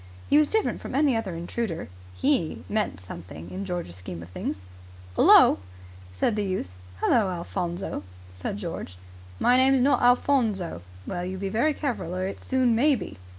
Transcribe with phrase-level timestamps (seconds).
[0.31, 1.87] He was different from any other intruder.
[2.15, 4.65] He meant something in George's scheme of things.
[5.15, 5.59] "'Ullo!"
[6.11, 6.71] said the youth.
[7.01, 8.97] "Hullo, Alphonso!" said George.
[9.39, 13.17] "My name's not Alphonso." "Well, you be very careful or it soon may be."